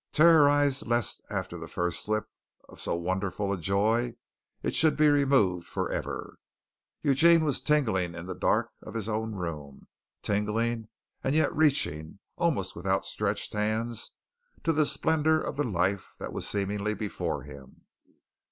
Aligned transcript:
Terrorized 0.13 0.87
lest 0.87 1.21
after 1.29 1.59
the 1.59 1.67
first 1.67 2.03
sip 2.03 2.25
of 2.67 2.79
so 2.79 2.95
wonderful 2.95 3.53
a 3.53 3.57
joy 3.59 4.15
it 4.63 4.73
should 4.73 4.97
be 4.97 5.09
removed 5.09 5.67
forever, 5.67 6.39
Eugene 7.03 7.43
was 7.43 7.61
tingling 7.61 8.15
in 8.15 8.25
the 8.25 8.33
dark 8.33 8.71
of 8.81 8.95
his 8.95 9.07
own 9.07 9.35
room 9.35 9.87
tingling 10.23 10.87
and 11.23 11.35
yet 11.35 11.55
reaching, 11.55 12.17
almost 12.35 12.75
with 12.75 12.87
outstretched 12.87 13.53
hands, 13.53 14.13
to 14.63 14.73
the 14.73 14.87
splendor 14.87 15.39
of 15.39 15.55
the 15.55 15.63
life 15.63 16.15
that 16.17 16.33
was 16.33 16.49
seemingly 16.49 16.95
before 16.95 17.43
him. 17.43 17.81